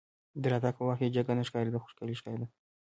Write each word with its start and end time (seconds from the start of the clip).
د 0.41 0.43
راتګ 0.51 0.73
په 0.77 0.83
وخت 0.87 0.99
کې 1.01 1.13
جګه 1.15 1.33
نه 1.37 1.43
ښکارېده 1.47 1.77
خو 1.81 1.91
ښکلې 1.93 2.15
ښکارېده. 2.19 2.47